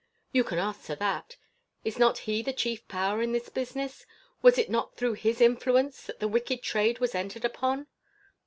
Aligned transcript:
"You 0.31 0.43
can 0.43 0.57
answer 0.57 0.95
that. 0.95 1.37
Is 1.83 1.99
not 1.99 2.17
he 2.25 2.41
the 2.41 2.53
chief 2.53 2.87
power 2.87 3.21
in 3.21 3.33
this 3.33 3.49
business? 3.49 4.07
Was 4.41 4.57
it 4.57 4.67
not 4.67 4.97
through 4.97 5.13
his 5.13 5.39
influence 5.39 6.07
that 6.07 6.19
the 6.19 6.27
wicked 6.27 6.63
trade 6.63 6.97
was 6.97 7.13
entered 7.13 7.45
upon?" 7.45 7.85